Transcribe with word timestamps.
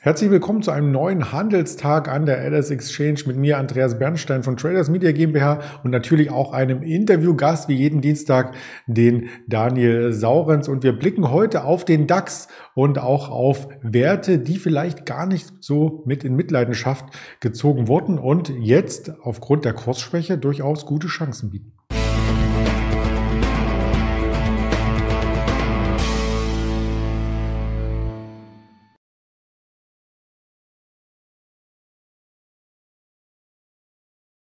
Herzlich 0.00 0.30
willkommen 0.30 0.62
zu 0.62 0.70
einem 0.70 0.92
neuen 0.92 1.32
Handelstag 1.32 2.06
an 2.06 2.24
der 2.24 2.48
LS 2.48 2.70
Exchange 2.70 3.22
mit 3.26 3.36
mir, 3.36 3.58
Andreas 3.58 3.98
Bernstein 3.98 4.44
von 4.44 4.56
Traders 4.56 4.88
Media 4.88 5.10
GmbH 5.10 5.58
und 5.82 5.90
natürlich 5.90 6.30
auch 6.30 6.52
einem 6.52 6.84
Interviewgast 6.84 7.68
wie 7.68 7.74
jeden 7.74 8.00
Dienstag, 8.00 8.54
den 8.86 9.28
Daniel 9.48 10.12
Saurens. 10.12 10.68
Und 10.68 10.84
wir 10.84 10.96
blicken 10.96 11.32
heute 11.32 11.64
auf 11.64 11.84
den 11.84 12.06
DAX 12.06 12.46
und 12.74 13.00
auch 13.00 13.28
auf 13.28 13.66
Werte, 13.82 14.38
die 14.38 14.58
vielleicht 14.58 15.04
gar 15.04 15.26
nicht 15.26 15.48
so 15.58 16.04
mit 16.06 16.22
in 16.22 16.36
Mitleidenschaft 16.36 17.06
gezogen 17.40 17.88
wurden 17.88 18.20
und 18.20 18.50
jetzt 18.50 19.12
aufgrund 19.20 19.64
der 19.64 19.72
Kursschwäche 19.72 20.38
durchaus 20.38 20.86
gute 20.86 21.08
Chancen 21.08 21.50
bieten. 21.50 21.77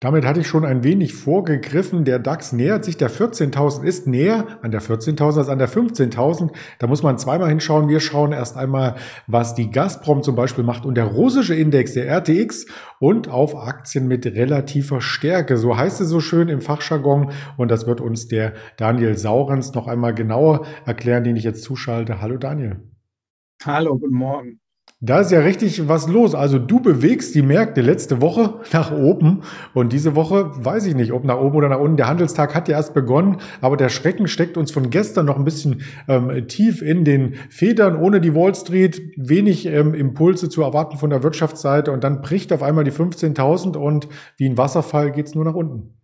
Damit 0.02 0.24
hatte 0.26 0.40
ich 0.40 0.48
schon 0.48 0.64
ein 0.64 0.86
wenig 0.86 1.14
vorgegriffen. 1.14 2.06
Der 2.06 2.20
DAX 2.20 2.54
nähert 2.54 2.86
sich 2.86 2.96
der 2.96 3.12
14.000, 3.12 3.84
ist 3.84 4.08
näher 4.08 4.48
an 4.62 4.72
der 4.72 4.82
14.000 4.82 5.40
als 5.40 5.50
an 5.50 5.60
der 5.60 5.68
15.000. 5.68 6.52
Da 6.80 6.88
muss 6.88 7.04
man 7.04 7.18
zweimal 7.18 7.50
hinschauen. 7.50 7.90
Wir 7.90 8.00
schauen 8.00 8.32
erst 8.32 8.56
einmal, 8.56 8.96
was 9.28 9.56
die 9.56 9.70
Gazprom 9.70 10.24
zum 10.24 10.38
Beispiel 10.38 10.64
macht 10.64 10.86
und 10.86 10.96
der 10.96 11.04
russische 11.04 11.54
Index, 11.54 11.96
der 11.96 12.08
RTX 12.08 12.66
und 13.02 13.28
auf 13.28 13.58
Aktien 13.58 14.08
mit 14.08 14.26
relativer 14.26 15.02
Stärke. 15.02 15.58
So 15.58 15.76
heißt 15.76 16.00
es 16.00 16.08
so 16.08 16.22
schön 16.22 16.48
im 16.48 16.62
Fachjargon. 16.62 17.34
Und 17.58 17.70
das 17.70 17.86
wird 17.86 18.00
uns 18.00 18.30
der 18.30 18.54
Daniel 18.78 19.18
Saurens 19.18 19.74
noch 19.74 19.88
einmal 19.88 20.14
genauer 20.14 20.66
erklären, 20.86 21.26
den 21.26 21.36
ich 21.36 21.44
jetzt 21.44 21.64
zuschalte. 21.64 22.22
Hallo 22.22 22.38
Daniel. 22.38 22.90
Hallo, 23.66 24.00
guten 24.00 24.16
Morgen. 24.16 24.59
Da 25.02 25.22
ist 25.22 25.32
ja 25.32 25.40
richtig 25.40 25.88
was 25.88 26.10
los. 26.10 26.36
Also 26.36 26.60
du 26.60 26.82
bewegst 26.82 27.34
die 27.34 27.42
Märkte 27.42 27.80
letzte 27.80 28.20
Woche 28.20 28.56
nach 28.74 28.92
oben 28.92 29.44
und 29.74 29.94
diese 29.94 30.14
Woche 30.14 30.52
weiß 30.62 30.86
ich 30.88 30.96
nicht, 30.96 31.14
ob 31.14 31.24
nach 31.24 31.40
oben 31.40 31.56
oder 31.56 31.70
nach 31.70 31.80
unten. 31.80 31.96
Der 31.96 32.10
Handelstag 32.10 32.54
hat 32.54 32.68
ja 32.68 32.76
erst 32.76 32.94
begonnen, 32.94 33.38
aber 33.62 33.78
der 33.78 33.88
Schrecken 33.88 34.28
steckt 34.28 34.58
uns 34.58 34.72
von 34.72 34.90
gestern 34.90 35.26
noch 35.26 35.38
ein 35.38 35.46
bisschen 35.46 35.84
ähm, 36.10 36.48
tief 36.50 36.82
in 36.82 37.06
den 37.06 37.36
Federn. 37.50 37.96
Ohne 37.96 38.20
die 38.20 38.36
Wall 38.36 38.54
Street 38.54 39.02
wenig 39.16 39.68
ähm, 39.68 39.94
Impulse 39.94 40.50
zu 40.50 40.64
erwarten 40.64 40.98
von 40.98 41.10
der 41.10 41.24
Wirtschaftsseite 41.24 41.94
und 41.94 42.04
dann 42.04 42.20
bricht 42.20 42.52
auf 42.52 42.62
einmal 42.62 42.84
die 42.84 42.92
15.000 42.92 43.78
und 43.78 44.10
wie 44.36 44.50
ein 44.50 44.58
Wasserfall 44.58 45.14
geht's 45.14 45.34
nur 45.34 45.46
nach 45.46 45.56
unten. 45.56 45.99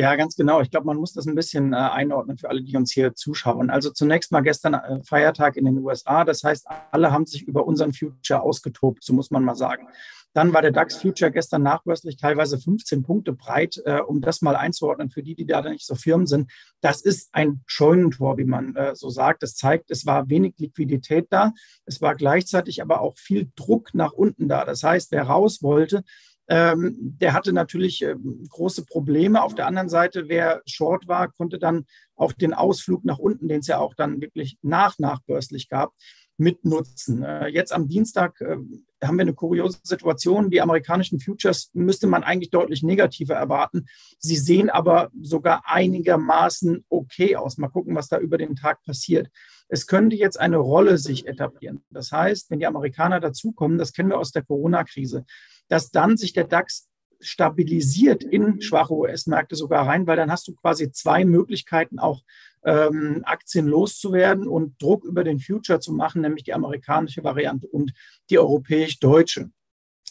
Ja, 0.00 0.16
ganz 0.16 0.34
genau. 0.34 0.62
Ich 0.62 0.70
glaube, 0.70 0.86
man 0.86 0.96
muss 0.96 1.12
das 1.12 1.26
ein 1.26 1.34
bisschen 1.34 1.74
äh, 1.74 1.76
einordnen 1.76 2.38
für 2.38 2.48
alle, 2.48 2.62
die 2.62 2.74
uns 2.74 2.90
hier 2.90 3.14
zuschauen. 3.14 3.68
Also 3.68 3.90
zunächst 3.90 4.32
mal 4.32 4.40
gestern 4.40 4.72
äh, 4.72 5.04
Feiertag 5.04 5.58
in 5.58 5.66
den 5.66 5.76
USA. 5.76 6.24
Das 6.24 6.42
heißt, 6.42 6.66
alle 6.90 7.12
haben 7.12 7.26
sich 7.26 7.42
über 7.42 7.66
unseren 7.66 7.92
Future 7.92 8.40
ausgetobt, 8.40 9.04
so 9.04 9.12
muss 9.12 9.30
man 9.30 9.44
mal 9.44 9.56
sagen. 9.56 9.88
Dann 10.32 10.54
war 10.54 10.62
der 10.62 10.70
DAX 10.70 10.96
Future 10.96 11.30
gestern 11.30 11.64
nachbörslich 11.64 12.16
teilweise 12.16 12.58
15 12.58 13.02
Punkte 13.02 13.34
breit, 13.34 13.78
äh, 13.84 13.98
um 14.00 14.22
das 14.22 14.40
mal 14.40 14.56
einzuordnen 14.56 15.10
für 15.10 15.22
die, 15.22 15.34
die 15.34 15.44
da 15.44 15.60
nicht 15.60 15.84
so 15.84 15.94
firm 15.94 16.26
sind. 16.26 16.50
Das 16.80 17.02
ist 17.02 17.34
ein 17.34 17.60
Scheunentor, 17.66 18.38
wie 18.38 18.44
man 18.44 18.74
äh, 18.76 18.94
so 18.96 19.10
sagt. 19.10 19.42
Das 19.42 19.54
zeigt, 19.54 19.90
es 19.90 20.06
war 20.06 20.30
wenig 20.30 20.54
Liquidität 20.56 21.26
da. 21.28 21.52
Es 21.84 22.00
war 22.00 22.14
gleichzeitig 22.14 22.80
aber 22.80 23.02
auch 23.02 23.18
viel 23.18 23.50
Druck 23.54 23.92
nach 23.92 24.12
unten 24.12 24.48
da. 24.48 24.64
Das 24.64 24.82
heißt, 24.82 25.12
wer 25.12 25.24
raus 25.24 25.62
wollte, 25.62 26.04
ähm, 26.50 26.96
der 27.20 27.32
hatte 27.32 27.52
natürlich 27.52 28.02
äh, 28.02 28.16
große 28.48 28.84
Probleme. 28.84 29.40
Auf 29.40 29.54
der 29.54 29.68
anderen 29.68 29.88
Seite, 29.88 30.28
wer 30.28 30.62
short 30.66 31.06
war, 31.06 31.30
konnte 31.30 31.60
dann 31.60 31.86
auch 32.16 32.32
den 32.32 32.54
Ausflug 32.54 33.04
nach 33.04 33.18
unten, 33.18 33.46
den 33.46 33.60
es 33.60 33.68
ja 33.68 33.78
auch 33.78 33.94
dann 33.94 34.20
wirklich 34.20 34.58
nach 34.60 34.98
nachbörslich 34.98 35.68
gab, 35.68 35.92
mitnutzen. 36.38 37.22
Äh, 37.22 37.46
jetzt 37.48 37.72
am 37.72 37.86
Dienstag 37.86 38.40
äh, 38.40 38.56
haben 39.00 39.16
wir 39.16 39.22
eine 39.22 39.34
kuriose 39.34 39.78
Situation. 39.84 40.50
Die 40.50 40.60
amerikanischen 40.60 41.20
Futures 41.20 41.70
müsste 41.72 42.08
man 42.08 42.24
eigentlich 42.24 42.50
deutlich 42.50 42.82
negativer 42.82 43.34
erwarten. 43.34 43.86
Sie 44.18 44.36
sehen 44.36 44.70
aber 44.70 45.12
sogar 45.22 45.62
einigermaßen 45.66 46.84
okay 46.88 47.36
aus. 47.36 47.58
Mal 47.58 47.68
gucken, 47.68 47.94
was 47.94 48.08
da 48.08 48.18
über 48.18 48.38
den 48.38 48.56
Tag 48.56 48.82
passiert. 48.82 49.28
Es 49.68 49.86
könnte 49.86 50.16
jetzt 50.16 50.40
eine 50.40 50.56
Rolle 50.56 50.98
sich 50.98 51.28
etablieren. 51.28 51.84
Das 51.90 52.10
heißt, 52.10 52.50
wenn 52.50 52.58
die 52.58 52.66
Amerikaner 52.66 53.20
dazukommen, 53.20 53.78
das 53.78 53.92
kennen 53.92 54.08
wir 54.08 54.18
aus 54.18 54.32
der 54.32 54.42
Corona-Krise, 54.42 55.24
dass 55.70 55.90
dann 55.90 56.18
sich 56.18 56.34
der 56.34 56.44
DAX 56.44 56.90
stabilisiert 57.20 58.24
in 58.24 58.60
schwache 58.60 58.94
US-Märkte 58.94 59.54
sogar 59.54 59.86
rein, 59.86 60.06
weil 60.06 60.16
dann 60.16 60.30
hast 60.30 60.48
du 60.48 60.54
quasi 60.54 60.90
zwei 60.90 61.24
Möglichkeiten, 61.24 61.98
auch 61.98 62.22
ähm, 62.64 63.22
Aktien 63.24 63.66
loszuwerden 63.66 64.48
und 64.48 64.80
Druck 64.82 65.04
über 65.04 65.24
den 65.24 65.38
Future 65.38 65.80
zu 65.80 65.92
machen, 65.92 66.22
nämlich 66.22 66.44
die 66.44 66.54
amerikanische 66.54 67.22
Variante 67.24 67.66
und 67.66 67.92
die 68.30 68.38
europäisch-deutsche. 68.38 69.50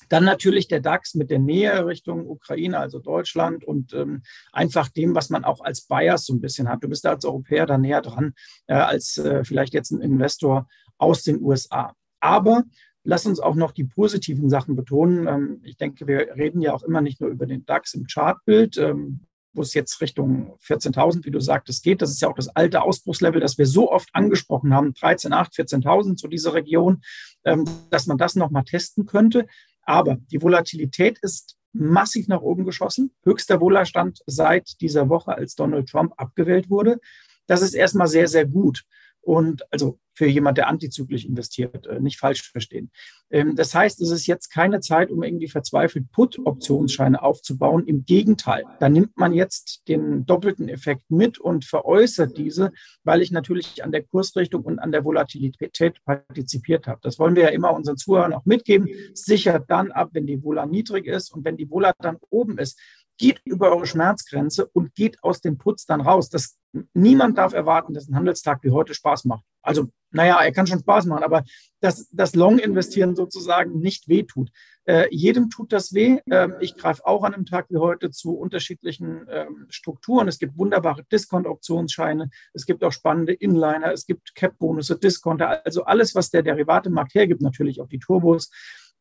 Dann 0.08 0.24
natürlich 0.24 0.68
der 0.68 0.80
DAX 0.80 1.14
mit 1.14 1.30
der 1.30 1.40
Nähe 1.40 1.86
Richtung 1.86 2.28
Ukraine, 2.28 2.80
also 2.80 3.00
Deutschland 3.00 3.64
und 3.64 3.94
ähm, 3.94 4.24
einfach 4.52 4.88
dem, 4.90 5.14
was 5.14 5.30
man 5.30 5.44
auch 5.44 5.62
als 5.62 5.82
Bias 5.82 6.26
so 6.26 6.34
ein 6.34 6.42
bisschen 6.42 6.70
hat. 6.70 6.84
Du 6.84 6.88
bist 6.88 7.06
da 7.06 7.12
als 7.12 7.26
Europäer 7.26 7.66
da 7.66 7.78
näher 7.78 8.02
dran 8.02 8.34
äh, 8.68 8.74
als 8.74 9.18
äh, 9.18 9.44
vielleicht 9.44 9.74
jetzt 9.74 9.92
ein 9.92 10.02
Investor 10.02 10.68
aus 10.98 11.24
den 11.24 11.42
USA. 11.42 11.94
Aber 12.22 12.64
Lass 13.04 13.26
uns 13.26 13.40
auch 13.40 13.56
noch 13.56 13.72
die 13.72 13.86
positiven 13.86 14.50
Sachen 14.50 14.76
betonen. 14.76 15.28
Ähm, 15.28 15.62
ich 15.64 15.78
denke, 15.78 16.08
wir 16.08 16.36
reden 16.36 16.62
ja 16.62 16.74
auch 16.74 16.84
immer 16.84 17.02
nicht 17.02 17.22
nur 17.22 17.30
über 17.30 17.46
den 17.46 17.66
DAX 17.66 17.94
im 17.94 18.06
Chartbild, 18.06 18.78
ähm, 18.78 19.22
wo 19.54 19.62
es 19.62 19.74
jetzt 19.74 20.02
Richtung 20.02 20.58
14.000, 20.64 21.26
wie 21.26 21.32
du 21.32 21.40
sagtest, 21.40 21.84
geht. 21.84 22.02
Das 22.02 22.12
ist 22.12 22.22
ja 22.22 22.30
auch 22.30 22.36
das 22.36 22.50
alte 22.50 22.82
Ausbruchslevel, 22.82 23.42
das 23.42 23.58
wir 23.58 23.66
so 23.66 23.92
oft 23.92 24.10
angesprochen 24.14 24.74
haben, 24.74 24.94
13.8, 24.94 25.56
14.000, 25.56 26.20
so 26.20 26.28
diese 26.28 26.54
Region, 26.54 27.02
ähm, 27.46 27.66
dass 27.90 28.06
man 28.06 28.18
das 28.18 28.36
nochmal 28.36 28.64
testen 28.64 29.06
könnte. 29.06 29.48
Aber 29.84 30.18
die 30.32 30.42
Volatilität 30.42 31.20
ist 31.20 31.58
massiv 31.74 32.28
nach 32.28 32.42
oben 32.42 32.66
geschossen. 32.66 33.12
Höchster 33.24 33.62
Wohlerstand 33.62 34.20
seit 34.26 34.82
dieser 34.82 35.10
Woche, 35.10 35.36
als 35.36 35.56
Donald 35.56 35.90
Trump 35.90 36.14
abgewählt 36.18 36.70
wurde. 36.70 37.00
Das 37.48 37.62
ist 37.62 37.74
erstmal 37.74 38.08
sehr, 38.08 38.28
sehr 38.28 38.46
gut. 38.46 38.84
Und 39.30 39.62
also 39.72 40.00
für 40.16 40.26
jemand, 40.26 40.58
der 40.58 40.68
antizyklisch 40.68 41.24
investiert, 41.24 41.86
äh, 41.86 42.00
nicht 42.00 42.18
falsch 42.18 42.52
verstehen. 42.52 42.90
Ähm, 43.30 43.56
das 43.56 43.76
heißt, 43.76 44.02
es 44.02 44.10
ist 44.10 44.26
jetzt 44.26 44.50
keine 44.50 44.80
Zeit, 44.80 45.12
um 45.12 45.22
irgendwie 45.22 45.48
verzweifelt 45.48 46.12
Put-Optionsscheine 46.12 47.22
aufzubauen. 47.22 47.86
Im 47.86 48.06
Gegenteil, 48.06 48.64
da 48.80 48.90
nimmt 48.90 49.18
man 49.18 49.34
jetzt 49.34 49.88
den 49.88 50.26
doppelten 50.26 50.68
Effekt 50.68 51.12
mit 51.12 51.38
und 51.38 51.64
veräußert 51.64 52.40
diese, 52.40 52.72
weil 53.04 53.22
ich 53.22 53.30
natürlich 53.30 53.84
an 53.84 53.92
der 53.92 54.02
Kursrichtung 54.02 54.64
und 54.64 54.80
an 54.80 54.92
der 54.92 55.06
Volatilität 55.06 56.04
partizipiert 56.04 56.88
habe. 56.88 57.00
Das 57.04 57.20
wollen 57.20 57.36
wir 57.36 57.44
ja 57.44 57.50
immer 57.50 57.72
unseren 57.72 57.98
Zuhörern 57.98 58.34
auch 58.34 58.46
mitgeben. 58.46 58.90
Sichert 59.14 59.70
dann 59.70 59.92
ab, 59.92 60.10
wenn 60.14 60.26
die 60.26 60.44
Vola 60.44 60.66
niedrig 60.66 61.06
ist 61.06 61.32
und 61.32 61.46
wenn 61.46 61.56
die 61.56 61.70
Vola 61.70 61.94
dann 62.00 62.18
oben 62.32 62.58
ist, 62.58 62.80
geht 63.20 63.42
über 63.44 63.70
eure 63.72 63.86
Schmerzgrenze 63.86 64.66
und 64.66 64.96
geht 64.96 65.22
aus 65.24 65.42
dem 65.42 65.58
Putz 65.58 65.86
dann 65.86 66.02
raus. 66.02 66.30
Das, 66.30 66.58
niemand 66.94 67.38
darf 67.38 67.54
erwarten, 67.54 67.94
dass 67.94 68.08
ein 68.08 68.16
Handelstag 68.16 68.64
wie 68.64 68.72
heute 68.72 68.94
Spaß 68.94 69.26
macht. 69.26 69.44
Also, 69.62 69.90
naja, 70.12 70.42
er 70.42 70.54
kann 70.54 70.66
schon 70.66 70.80
Spaß 70.80 71.06
machen, 71.06 71.24
aber 71.24 71.44
dass 71.82 72.10
das 72.12 72.34
Long-Investieren 72.34 73.16
sozusagen 73.16 73.80
nicht 73.80 74.08
wehtut. 74.08 74.50
Äh, 74.86 75.08
jedem 75.12 75.50
tut 75.50 75.74
das 75.74 75.94
weh. 75.94 76.20
Ähm, 76.32 76.56
ich 76.62 76.78
greife 76.78 77.06
auch 77.06 77.24
an 77.24 77.34
einem 77.34 77.46
Tag 77.46 77.68
wie 77.70 77.78
heute 77.78 78.10
zu 78.10 78.38
unterschiedlichen 78.38 79.28
ähm, 79.30 79.68
Strukturen. 79.70 80.30
Es 80.30 80.40
gibt 80.40 80.58
wunderbare 80.58 81.04
Discount-Optionsscheine. 81.12 82.30
Es 82.54 82.66
gibt 82.66 82.86
auch 82.86 82.94
spannende 82.94 83.34
Inliner. 83.34 83.92
Es 83.92 84.06
gibt 84.06 84.34
Cap-Bonusse, 84.34 84.98
Discounter. 84.98 85.64
Also 85.66 85.84
alles, 85.84 86.16
was 86.16 86.32
der 86.32 86.42
Derivatemarkt 86.42 87.14
hergibt, 87.14 87.42
natürlich 87.42 87.82
auch 87.82 87.90
die 87.90 88.00
Turbos, 88.00 88.50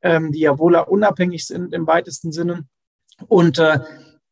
ähm, 0.03 0.33
die 0.33 0.41
ja 0.41 0.59
wohl 0.59 0.75
unabhängig 0.75 1.47
sind 1.47 1.73
im 1.73 1.87
weitesten 1.87 2.33
Sinne. 2.33 2.67
Und 3.29 3.59
äh, 3.59 3.79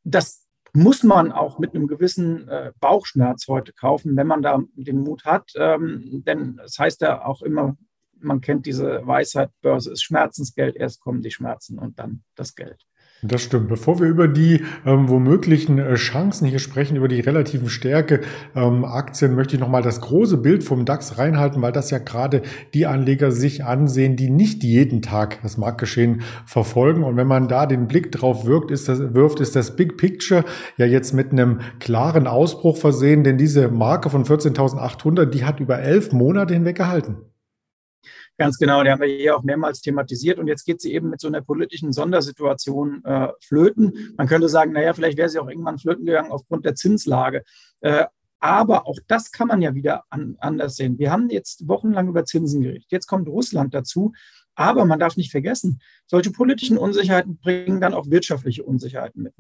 das 0.06 0.46
muss 0.72 1.02
man 1.02 1.32
auch 1.32 1.58
mit 1.58 1.74
einem 1.74 1.88
gewissen 1.88 2.48
äh, 2.48 2.72
Bauchschmerz 2.80 3.48
heute 3.48 3.72
kaufen, 3.72 4.16
wenn 4.16 4.26
man 4.26 4.42
da 4.42 4.62
den 4.74 5.00
Mut 5.00 5.24
hat. 5.24 5.50
Ähm, 5.56 6.22
denn 6.26 6.60
es 6.64 6.74
das 6.74 6.78
heißt 6.78 7.00
ja 7.00 7.24
auch 7.24 7.42
immer, 7.42 7.76
man 8.18 8.40
kennt 8.40 8.66
diese 8.66 9.06
Weisheit, 9.06 9.50
Börse 9.62 9.92
ist 9.92 10.02
Schmerzensgeld, 10.02 10.76
erst 10.76 11.00
kommen 11.00 11.22
die 11.22 11.30
Schmerzen 11.30 11.78
und 11.78 11.98
dann 11.98 12.22
das 12.34 12.54
Geld. 12.54 12.86
Das 13.28 13.42
stimmt. 13.42 13.68
Bevor 13.68 13.98
wir 13.98 14.06
über 14.06 14.28
die 14.28 14.62
ähm, 14.84 15.08
womöglichen 15.08 15.78
äh, 15.78 15.94
Chancen 15.94 16.46
hier 16.46 16.58
sprechen, 16.58 16.96
über 16.96 17.08
die 17.08 17.20
relativen 17.20 17.68
Stärke 17.68 18.20
ähm, 18.54 18.84
Aktien, 18.84 19.34
möchte 19.34 19.56
ich 19.56 19.60
nochmal 19.60 19.82
das 19.82 20.00
große 20.00 20.36
Bild 20.36 20.62
vom 20.62 20.84
DAX 20.84 21.18
reinhalten, 21.18 21.60
weil 21.60 21.72
das 21.72 21.90
ja 21.90 21.98
gerade 21.98 22.42
die 22.72 22.86
Anleger 22.86 23.32
sich 23.32 23.64
ansehen, 23.64 24.16
die 24.16 24.30
nicht 24.30 24.62
jeden 24.62 25.02
Tag 25.02 25.40
das 25.42 25.56
Marktgeschehen 25.56 26.22
verfolgen. 26.44 27.02
Und 27.02 27.16
wenn 27.16 27.26
man 27.26 27.48
da 27.48 27.66
den 27.66 27.88
Blick 27.88 28.12
drauf 28.12 28.46
wirkt, 28.46 28.70
ist 28.70 28.88
das, 28.88 29.14
wirft, 29.14 29.40
ist 29.40 29.56
das 29.56 29.74
Big 29.74 29.96
Picture 29.96 30.44
ja 30.76 30.86
jetzt 30.86 31.12
mit 31.12 31.32
einem 31.32 31.60
klaren 31.80 32.26
Ausbruch 32.26 32.76
versehen, 32.76 33.24
denn 33.24 33.38
diese 33.38 33.68
Marke 33.68 34.08
von 34.08 34.24
14.800, 34.24 35.26
die 35.26 35.44
hat 35.44 35.58
über 35.58 35.80
elf 35.80 36.12
Monate 36.12 36.54
hinweg 36.54 36.76
gehalten. 36.76 37.16
Ganz 38.38 38.58
genau, 38.58 38.82
die 38.82 38.90
haben 38.90 39.00
wir 39.00 39.08
hier 39.08 39.36
auch 39.36 39.42
mehrmals 39.42 39.80
thematisiert 39.80 40.38
und 40.38 40.46
jetzt 40.46 40.64
geht 40.64 40.82
sie 40.82 40.92
eben 40.92 41.08
mit 41.08 41.20
so 41.20 41.28
einer 41.28 41.40
politischen 41.40 41.92
Sondersituation 41.92 43.02
äh, 43.04 43.28
flöten. 43.40 44.14
Man 44.18 44.26
könnte 44.26 44.48
sagen, 44.48 44.72
naja, 44.72 44.92
vielleicht 44.92 45.16
wäre 45.16 45.30
sie 45.30 45.38
auch 45.38 45.48
irgendwann 45.48 45.78
flöten 45.78 46.04
gegangen 46.04 46.30
aufgrund 46.30 46.66
der 46.66 46.74
Zinslage. 46.74 47.44
Äh, 47.80 48.04
aber 48.38 48.86
auch 48.86 48.98
das 49.08 49.32
kann 49.32 49.48
man 49.48 49.62
ja 49.62 49.74
wieder 49.74 50.04
an, 50.10 50.36
anders 50.38 50.76
sehen. 50.76 50.98
Wir 50.98 51.10
haben 51.10 51.30
jetzt 51.30 51.66
wochenlang 51.66 52.08
über 52.08 52.26
Zinsen 52.26 52.60
geredet. 52.60 52.84
Jetzt 52.90 53.06
kommt 53.06 53.28
Russland 53.28 53.72
dazu. 53.72 54.12
Aber 54.58 54.86
man 54.86 54.98
darf 54.98 55.18
nicht 55.18 55.30
vergessen, 55.30 55.80
solche 56.06 56.30
politischen 56.30 56.78
Unsicherheiten 56.78 57.38
bringen 57.38 57.80
dann 57.80 57.92
auch 57.92 58.08
wirtschaftliche 58.08 58.64
Unsicherheiten 58.64 59.22
mit. 59.22 59.34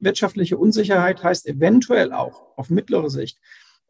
Wirtschaftliche 0.00 0.58
Unsicherheit 0.58 1.22
heißt 1.22 1.46
eventuell 1.46 2.12
auch 2.12 2.56
auf 2.56 2.68
mittlere 2.68 3.08
Sicht, 3.08 3.38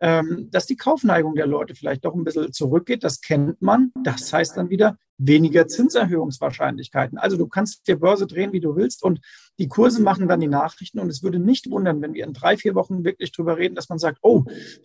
ähm, 0.01 0.49
dass 0.51 0.67
die 0.67 0.77
Kaufneigung 0.77 1.35
der 1.35 1.47
Leute 1.47 1.75
vielleicht 1.75 2.05
doch 2.05 2.15
ein 2.15 2.25
bisschen 2.25 2.53
zurückgeht. 2.53 3.05
Das 3.05 3.21
kennt 3.21 3.63
man. 3.63 3.93
Das 4.03 4.33
heißt 4.33 4.57
dann 4.57 4.71
wieder 4.71 4.99
weniger 5.19 5.67
Zinserhöhungswahrscheinlichkeiten. 5.67 7.17
Also 7.17 7.37
du 7.37 7.47
kannst 7.47 7.89
dir 7.89 7.99
Börse 7.99 8.27
drehen, 8.27 8.53
wie 8.53 8.61
du 8.61 8.77
willst 8.77 9.03
und 9.03 9.21
die 9.59 9.69
Kurse 9.69 10.03
machen 10.03 10.29
dann 10.29 10.41
die 10.41 10.49
Nachrichten 10.49 10.99
und 10.99 11.09
es 11.09 11.23
würde 11.23 11.39
nicht 11.39 11.71
wundern, 11.71 12.03
wenn 12.03 12.13
wir 12.13 12.25
in 12.25 12.35
drei, 12.35 12.57
vier 12.57 12.75
Wochen 12.75 13.05
wirklich 13.05 13.33
drüber 13.33 13.57
reden, 13.57 13.75
dass 13.75 13.89
man 13.89 13.99
sagt, 13.99 14.19
oh, 14.21 14.45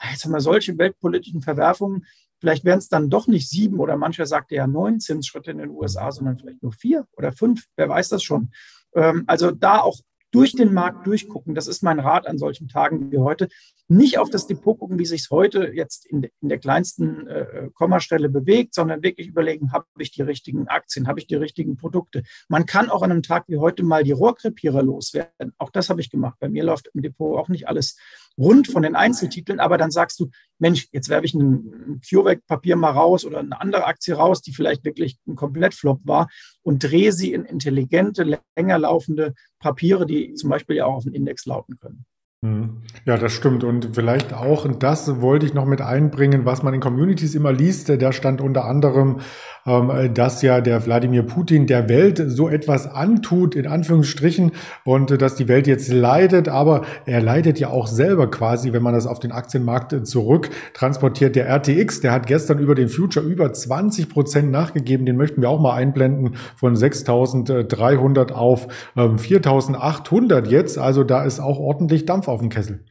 jetzt 0.10 0.24
haben 0.24 0.32
wir 0.32 0.40
solche 0.40 0.78
weltpolitischen 0.78 1.42
Verwerfungen. 1.42 2.06
Vielleicht 2.40 2.64
wären 2.64 2.80
es 2.80 2.88
dann 2.88 3.10
doch 3.10 3.28
nicht 3.28 3.50
sieben 3.50 3.80
oder 3.80 3.98
mancher 3.98 4.26
sagt 4.26 4.52
ja 4.52 4.66
neun 4.66 5.00
Zinsschritte 5.00 5.52
in 5.52 5.58
den 5.58 5.70
USA, 5.70 6.12
sondern 6.12 6.40
vielleicht 6.40 6.64
nur 6.64 6.72
vier 6.72 7.06
oder 7.18 7.34
fünf. 7.34 7.66
Wer 7.76 7.90
weiß 7.90 8.10
das 8.10 8.24
schon. 8.24 8.52
Ähm, 8.96 9.26
also 9.28 9.52
da 9.52 9.80
auch 9.80 10.00
durch 10.32 10.54
den 10.54 10.74
Markt 10.74 11.06
durchgucken. 11.06 11.56
Das 11.56 11.68
ist 11.68 11.84
mein 11.84 12.00
Rat 12.00 12.26
an 12.26 12.38
solchen 12.38 12.68
Tagen 12.68 13.12
wie 13.12 13.18
heute. 13.18 13.50
Nicht 13.88 14.18
auf 14.18 14.30
das 14.30 14.48
Depot 14.48 14.80
gucken, 14.80 14.98
wie 14.98 15.06
sich 15.06 15.22
es 15.22 15.30
heute 15.30 15.72
jetzt 15.74 16.06
in, 16.06 16.24
in 16.42 16.50
der 16.50 16.58
kleinsten 16.58 17.28
äh, 17.28 17.70
Kommastelle 17.74 18.30
bewegt, 18.30 18.74
sondern 18.74 19.04
wirklich 19.04 19.28
überlegen, 19.28 19.74
habe 19.74 19.86
ich 20.00 20.12
die 20.12 20.22
richtigen 20.22 20.68
Aktien, 20.70 21.08
habe 21.08 21.20
ich 21.20 21.28
die 21.28 21.36
richtigen 21.36 21.76
Produkte. 21.76 22.24
Man 22.48 22.66
kann 22.66 22.90
auch 22.90 23.02
an 23.02 23.12
einem 23.12 23.24
Tag 23.24 23.44
wie 23.48 23.58
heute 23.58 23.84
mal 23.84 24.04
die 24.04 24.14
Rohrkrepierer 24.14 24.82
loswerden. 24.82 25.54
Auch 25.58 25.70
das 25.70 25.90
habe 25.90 26.00
ich 26.00 26.10
gemacht. 26.10 26.38
Bei 26.40 26.48
mir 26.48 26.64
läuft 26.64 26.90
im 26.94 27.02
Depot 27.02 27.38
auch 27.38 27.50
nicht 27.50 27.68
alles 27.68 27.98
rund 28.38 28.68
von 28.68 28.84
den 28.84 28.96
Einzeltiteln, 28.96 29.60
aber 29.60 29.78
dann 29.78 29.92
sagst 29.92 30.20
du, 30.20 30.30
Mensch, 30.58 30.88
jetzt 30.92 31.10
werfe 31.10 31.26
ich 31.26 31.34
ein 31.34 32.02
CureVac-Papier 32.08 32.76
mal 32.76 32.92
raus 32.92 33.26
oder 33.26 33.40
eine 33.40 33.60
andere 33.60 33.86
Aktie 33.86 34.14
raus, 34.14 34.42
die 34.42 34.54
vielleicht 34.54 34.86
wirklich 34.86 35.18
ein 35.28 35.36
Komplettflop 35.36 36.00
war 36.06 36.30
und 36.64 36.84
drehe 36.84 37.12
sie 37.12 37.34
in 37.34 37.46
intelligente, 37.46 38.40
länger 38.56 38.80
laufende 38.80 39.34
Papiere, 39.60 40.06
die 40.06 40.34
zum 40.36 40.50
Beispiel 40.50 40.78
ja 40.78 40.86
auch 40.86 40.96
auf 40.96 41.04
den 41.04 41.14
Index 41.14 41.46
lauten 41.46 41.80
können. 41.80 42.06
Hm. 42.44 42.82
Ja, 43.06 43.18
das 43.18 43.34
stimmt. 43.34 43.64
Und 43.64 43.90
vielleicht 43.94 44.34
auch, 44.34 44.68
das 44.68 45.22
wollte 45.22 45.46
ich 45.46 45.54
noch 45.54 45.66
mit 45.66 45.80
einbringen, 45.80 46.44
was 46.44 46.64
man 46.64 46.74
in 46.74 46.80
Communities 46.80 47.36
immer 47.36 47.54
liest. 47.54 47.90
Da 48.02 48.12
stand 48.12 48.42
unter 48.42 48.66
anderem, 48.66 49.20
ähm, 49.68 50.12
dass 50.16 50.42
ja 50.42 50.60
der 50.60 50.84
Wladimir 50.84 51.22
Putin 51.22 51.68
der 51.68 51.88
Welt 51.88 52.20
so 52.26 52.50
etwas 52.50 52.88
antut, 52.88 53.54
in 53.54 53.68
Anführungsstrichen, 53.68 54.54
und 54.86 55.22
dass 55.22 55.36
die 55.36 55.48
Welt 55.48 55.68
jetzt 55.68 55.92
leidet. 55.92 56.50
Aber 56.50 56.82
er 57.06 57.22
leidet 57.22 57.60
ja 57.60 57.70
auch 57.70 57.86
selber 57.86 58.32
quasi, 58.32 58.74
wenn 58.74 58.82
man 58.82 58.96
das 58.96 59.06
auf 59.06 59.20
den 59.20 59.32
Aktienmarkt 59.32 60.08
zurück 60.08 60.50
transportiert. 60.74 61.36
Der 61.36 61.48
RTX, 61.48 62.02
der 62.02 62.12
hat 62.12 62.26
gestern 62.26 62.58
über 62.58 62.74
den 62.74 62.90
Future 62.90 63.24
über 63.24 63.54
20 63.54 64.10
Prozent 64.10 64.50
nachgegeben. 64.50 65.06
Den 65.06 65.16
möchten 65.16 65.44
wir 65.44 65.50
auch 65.50 65.62
mal 65.62 65.76
einblenden 65.76 66.38
von 66.56 66.76
6.300 66.76 68.32
auf 68.32 68.68
4.800 68.96 70.38
ähm, 70.38 70.46
jetzt. 70.50 70.80
Also 70.80 71.04
da 71.04 71.24
ist 71.24 71.40
auch 71.40 71.60
ordentlich 71.60 72.08
Dampf 72.08 72.31
auf 72.32 72.40
dem 72.40 72.50
Kessel. 72.50 72.86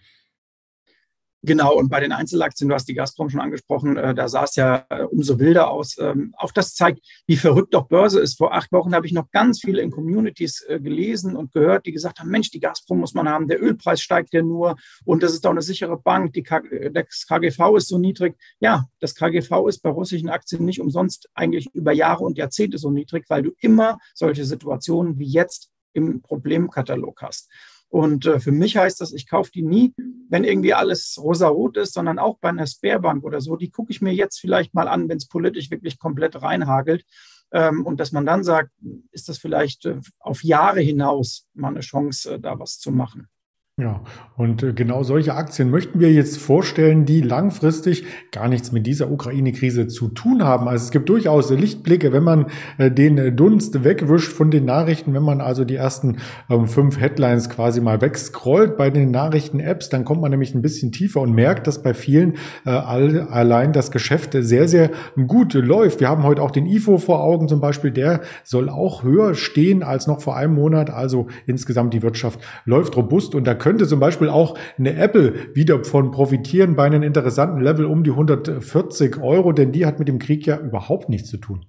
Genau, 1.43 1.75
und 1.75 1.89
bei 1.89 2.01
den 2.01 2.13
Einzelaktien, 2.13 2.69
du 2.69 2.75
hast 2.75 2.87
die 2.87 2.93
Gazprom 2.93 3.31
schon 3.31 3.41
angesprochen, 3.41 3.97
äh, 3.97 4.15
da 4.15 4.29
sah 4.29 4.45
es 4.45 4.57
ja 4.57 4.85
äh, 4.91 5.05
umso 5.05 5.39
wilder 5.39 5.71
aus. 5.71 5.97
Ähm, 5.99 6.35
auch 6.37 6.53
das 6.53 6.75
zeigt, 6.75 7.01
wie 7.27 7.39
verrückt 7.39 7.73
doch 7.73 7.89
Börse 7.89 8.21
ist. 8.21 8.37
Vor 8.37 8.53
acht 8.53 8.71
Wochen 8.73 8.95
habe 8.95 9.07
ich 9.07 9.15
noch 9.15 9.31
ganz 9.31 9.61
viele 9.63 9.81
in 9.81 9.91
Communities 9.91 10.63
äh, 10.69 10.79
gelesen 10.79 11.37
und 11.37 11.53
gehört, 11.53 11.87
die 11.87 11.93
gesagt 11.93 12.21
haben, 12.21 12.29
Mensch, 12.29 12.51
die 12.51 12.61
Gazprom 12.61 13.01
muss 13.01 13.15
man 13.15 13.27
haben, 13.27 13.49
der 13.49 13.63
Ölpreis 13.63 14.03
steigt 14.03 14.35
ja 14.35 14.43
nur 14.43 14.77
und 15.07 15.23
das 15.23 15.33
ist 15.33 15.43
doch 15.47 15.51
eine 15.51 15.63
sichere 15.63 15.97
Bank, 15.97 16.35
die 16.35 16.43
K 16.43 16.61
das 16.93 17.25
KGV 17.27 17.77
ist 17.77 17.89
so 17.89 17.97
niedrig. 17.97 18.37
Ja, 18.59 18.85
das 19.01 19.15
KGV 19.15 19.67
ist 19.67 19.79
bei 19.79 19.89
russischen 19.89 20.29
Aktien 20.29 20.67
nicht 20.67 20.81
umsonst 20.81 21.31
eigentlich 21.33 21.71
über 21.73 21.93
Jahre 21.93 22.23
und 22.23 22.37
Jahrzehnte 22.37 22.77
so 22.77 22.91
niedrig, 22.91 23.25
weil 23.29 23.43
du 23.43 23.53
immer 23.61 23.99
solche 24.15 24.45
Situationen 24.45 25.19
wie 25.19 25.29
jetzt 25.29 25.71
im 25.95 26.21
Problemkatalog 26.21 27.23
hast. 27.23 27.49
Und 27.91 28.25
äh, 28.27 28.39
für 28.39 28.53
mich 28.53 28.77
heißt 28.77 29.01
das, 29.01 29.13
ich 29.13 29.29
kaufe 29.29 29.51
die 29.53 29.63
nie, 29.63 29.93
wenn 30.29 30.45
irgendwie 30.45 30.75
alles 30.75 31.19
rosarot 31.21 31.77
ist, 31.77 31.93
sondern 31.93 32.21
auch 32.21 32.39
bei 32.39 32.49
einer 32.49 32.67
Sparebank 32.67 33.25
oder 33.25 33.41
so. 33.41 33.57
Die 33.57 33.71
gucke 33.71 33.91
ich 33.91 34.01
mir 34.01 34.15
jetzt 34.15 34.39
vielleicht 34.39 34.75
mal 34.75 34.87
an, 34.87 35.09
wenn 35.09 35.17
es 35.17 35.27
politisch 35.27 35.71
wirklich 35.71 35.99
komplett 35.99 36.41
reinhagelt. 36.41 37.05
Ähm, 37.53 37.85
und 37.85 37.99
dass 37.99 38.13
man 38.13 38.25
dann 38.25 38.45
sagt, 38.45 38.71
ist 39.11 39.29
das 39.29 39.39
vielleicht 39.39 39.87
äh, 39.87 40.01
auf 40.21 40.45
Jahre 40.45 40.81
hinaus 40.81 41.49
mal 41.53 41.69
eine 41.69 41.81
Chance, 41.81 42.35
äh, 42.35 42.41
da 42.41 42.61
was 42.61 42.79
zu 42.79 42.93
machen. 42.93 43.29
Ja, 43.81 44.03
und 44.37 44.63
äh, 44.63 44.75
genau 44.75 45.03
solche 45.05 45.35
Aktien 45.35 45.71
möchten 45.71 46.01
wir 46.01 46.13
jetzt 46.13 46.37
vorstellen, 46.37 47.07
die 47.07 47.23
langfristig 47.23 48.05
gar 48.31 48.47
nichts 48.47 48.73
mit 48.73 48.87
dieser 48.87 49.11
Ukraine-Krise 49.11 49.87
zu 49.89 50.09
tun 50.09 50.45
haben. 50.45 50.69
Also 50.69 50.85
es 50.85 50.91
gibt 50.91 51.09
durchaus 51.09 51.51
Lichtblicke, 51.51 52.13
wenn 52.13 52.23
man 52.23 52.47
äh, 52.77 52.91
den 52.91 53.35
Dunst 53.37 53.83
wegwischt 53.83 54.33
von 54.33 54.51
den 54.51 54.67
Nachrichten, 54.67 55.15
wenn 55.15 55.23
man 55.23 55.41
also 55.41 55.65
die 55.65 55.77
ersten 55.77 56.19
ähm, 56.51 56.67
fünf 56.67 57.01
Headlines 57.01 57.49
quasi 57.49 57.81
mal 57.81 58.03
wegscrollt 58.03 58.77
bei 58.77 58.91
den 58.91 59.11
Nachrichten-Apps, 59.11 59.89
dann 59.89 60.05
kommt 60.05 60.21
man 60.21 60.31
nämlich 60.31 60.55
ein 60.55 60.61
bisschen 60.61 60.93
tiefer 60.93 61.23
und 61.23 61.33
merkt, 61.33 61.67
dass 61.67 61.83
bei 61.83 61.95
vielen 61.95 62.35
äh, 62.67 62.71
allein 62.71 63.73
das 63.73 63.91
Geschäft 63.91 64.37
sehr, 64.39 64.69
sehr 64.69 64.91
gut 65.27 65.55
läuft. 65.55 66.01
Wir 66.01 66.11
haben 66.11 66.25
heute 66.25 66.43
auch 66.43 66.51
den 66.51 66.67
IFO 66.67 66.99
vor 66.99 67.23
Augen 67.23 67.49
zum 67.49 67.63
Beispiel, 67.63 67.93
der 67.93 68.21
soll 68.45 68.69
auch 68.69 69.05
höher 69.05 69.35
stehen 69.35 69.83
als 69.83 70.07
noch 70.07 70.21
vor 70.21 70.37
einem 70.37 70.55
Monat. 70.55 70.91
Also 70.91 71.29
insgesamt 71.47 71.95
die 71.95 72.03
Wirtschaft 72.03 72.41
läuft 72.67 72.95
robust 72.97 73.35
und 73.35 73.47
da 73.47 73.55
können 73.55 73.70
könnte 73.71 73.87
zum 73.87 74.01
Beispiel 74.01 74.29
auch 74.29 74.59
eine 74.79 74.97
Apple 74.97 75.55
wieder 75.55 75.85
von 75.85 76.11
profitieren 76.11 76.75
bei 76.75 76.87
einem 76.87 77.05
interessanten 77.05 77.61
Level 77.61 77.85
um 77.85 78.03
die 78.03 78.11
140 78.11 79.19
Euro, 79.23 79.53
denn 79.53 79.71
die 79.71 79.87
hat 79.87 80.01
mit 80.01 80.09
dem 80.09 80.19
Krieg 80.19 80.45
ja 80.45 80.59
überhaupt 80.59 81.09
nichts 81.09 81.31
zu 81.31 81.37
tun. 81.37 81.67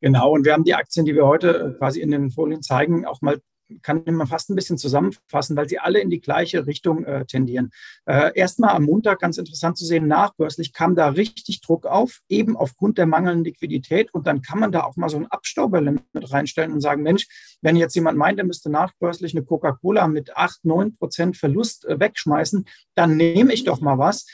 Genau, 0.00 0.30
und 0.30 0.44
wir 0.44 0.52
haben 0.52 0.62
die 0.62 0.76
Aktien, 0.76 1.04
die 1.04 1.16
wir 1.16 1.26
heute 1.26 1.74
quasi 1.78 2.00
in 2.00 2.12
den 2.12 2.30
Folien 2.30 2.62
zeigen, 2.62 3.06
auch 3.06 3.22
mal 3.22 3.40
kann 3.82 4.02
man 4.06 4.26
fast 4.26 4.50
ein 4.50 4.56
bisschen 4.56 4.78
zusammenfassen, 4.78 5.56
weil 5.56 5.68
sie 5.68 5.78
alle 5.78 6.00
in 6.00 6.10
die 6.10 6.20
gleiche 6.20 6.66
Richtung 6.66 7.04
äh, 7.04 7.24
tendieren. 7.26 7.70
Äh, 8.06 8.32
Erstmal 8.34 8.74
am 8.74 8.84
Montag 8.84 9.20
ganz 9.20 9.38
interessant 9.38 9.76
zu 9.76 9.84
sehen, 9.84 10.06
nachbörslich 10.08 10.72
kam 10.72 10.94
da 10.94 11.08
richtig 11.08 11.60
Druck 11.60 11.86
auf, 11.86 12.20
eben 12.28 12.56
aufgrund 12.56 12.98
der 12.98 13.06
mangelnden 13.06 13.44
Liquidität. 13.44 14.12
Und 14.12 14.26
dann 14.26 14.42
kann 14.42 14.58
man 14.58 14.72
da 14.72 14.84
auch 14.84 14.96
mal 14.96 15.08
so 15.08 15.16
ein 15.16 15.26
Abstauberlimit 15.26 16.02
reinstellen 16.14 16.72
und 16.72 16.80
sagen, 16.80 17.02
Mensch, 17.02 17.26
wenn 17.62 17.76
jetzt 17.76 17.94
jemand 17.94 18.18
meint, 18.18 18.38
er 18.38 18.44
müsste 18.44 18.70
nachbörslich 18.70 19.34
eine 19.34 19.44
Coca-Cola 19.44 20.08
mit 20.08 20.36
8, 20.36 20.64
9 20.64 20.96
Prozent 20.96 21.36
Verlust 21.36 21.84
äh, 21.86 21.98
wegschmeißen, 21.98 22.66
dann 22.94 23.16
nehme 23.16 23.52
ich 23.52 23.64
doch 23.64 23.80
mal 23.80 23.98
was. 23.98 24.26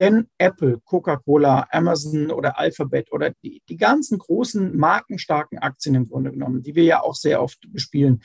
Denn 0.00 0.28
Apple, 0.38 0.80
Coca-Cola, 0.84 1.66
Amazon 1.70 2.30
oder 2.30 2.58
Alphabet 2.58 3.12
oder 3.12 3.30
die, 3.42 3.62
die 3.68 3.76
ganzen 3.76 4.18
großen 4.18 4.76
markenstarken 4.76 5.58
Aktien 5.58 5.94
im 5.94 6.08
Grunde 6.08 6.30
genommen, 6.30 6.62
die 6.62 6.74
wir 6.74 6.84
ja 6.84 7.02
auch 7.02 7.14
sehr 7.14 7.42
oft 7.42 7.58
bespielen, 7.72 8.22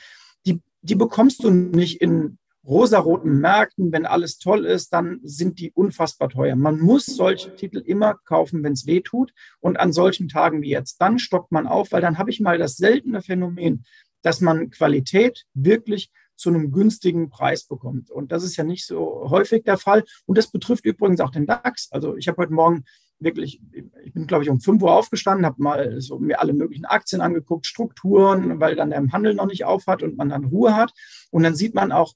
die 0.82 0.94
bekommst 0.94 1.44
du 1.44 1.50
nicht 1.50 2.00
in 2.00 2.38
rosaroten 2.66 3.40
Märkten, 3.40 3.90
wenn 3.92 4.06
alles 4.06 4.38
toll 4.38 4.66
ist, 4.66 4.92
dann 4.92 5.20
sind 5.22 5.58
die 5.58 5.72
unfassbar 5.72 6.28
teuer. 6.28 6.56
Man 6.56 6.78
muss 6.78 7.06
solche 7.06 7.54
Titel 7.54 7.78
immer 7.78 8.14
kaufen, 8.26 8.62
wenn 8.62 8.74
es 8.74 8.86
weh 8.86 9.00
tut. 9.00 9.32
Und 9.60 9.78
an 9.80 9.92
solchen 9.92 10.28
Tagen 10.28 10.62
wie 10.62 10.70
jetzt, 10.70 11.00
dann 11.00 11.18
stockt 11.18 11.52
man 11.52 11.66
auf, 11.66 11.92
weil 11.92 12.02
dann 12.02 12.18
habe 12.18 12.30
ich 12.30 12.40
mal 12.40 12.58
das 12.58 12.76
seltene 12.76 13.22
Phänomen, 13.22 13.84
dass 14.22 14.40
man 14.40 14.70
Qualität 14.70 15.46
wirklich 15.54 16.10
zu 16.36 16.50
einem 16.50 16.70
günstigen 16.70 17.28
Preis 17.28 17.64
bekommt. 17.64 18.10
Und 18.10 18.32
das 18.32 18.42
ist 18.42 18.56
ja 18.56 18.64
nicht 18.64 18.86
so 18.86 19.28
häufig 19.30 19.64
der 19.64 19.78
Fall. 19.78 20.04
Und 20.26 20.38
das 20.38 20.50
betrifft 20.50 20.84
übrigens 20.84 21.20
auch 21.20 21.30
den 21.30 21.46
DAX. 21.46 21.88
Also 21.90 22.16
ich 22.16 22.28
habe 22.28 22.38
heute 22.38 22.52
Morgen 22.52 22.84
wirklich, 23.20 23.60
ich 24.04 24.12
bin, 24.12 24.26
glaube 24.26 24.44
ich, 24.44 24.50
um 24.50 24.60
5 24.60 24.82
Uhr 24.82 24.92
aufgestanden, 24.92 25.46
habe 25.46 25.62
mal 25.62 26.00
so 26.00 26.18
mir 26.18 26.40
alle 26.40 26.52
möglichen 26.52 26.86
Aktien 26.86 27.20
angeguckt, 27.20 27.66
Strukturen, 27.66 28.60
weil 28.60 28.74
dann 28.74 28.90
der 28.90 29.06
Handel 29.12 29.34
noch 29.34 29.46
nicht 29.46 29.64
aufhat 29.64 30.02
und 30.02 30.16
man 30.16 30.30
dann 30.30 30.46
Ruhe 30.46 30.74
hat. 30.74 30.92
Und 31.30 31.42
dann 31.42 31.54
sieht 31.54 31.74
man 31.74 31.92
auch, 31.92 32.14